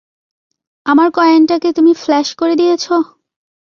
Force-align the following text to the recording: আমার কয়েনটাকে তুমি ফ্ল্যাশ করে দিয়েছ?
আমার 0.85 1.07
কয়েনটাকে 1.11 1.69
তুমি 1.73 1.91
ফ্ল্যাশ 1.93 2.27
করে 2.35 2.53
দিয়েছ? 2.55 2.85